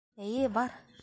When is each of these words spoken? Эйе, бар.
Эйе, 0.27 0.47
бар. 0.55 0.71